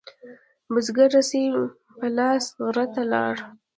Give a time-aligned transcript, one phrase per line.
[0.73, 1.45] بزگر رسۍ
[1.97, 3.33] په لاس غره ته لاړ.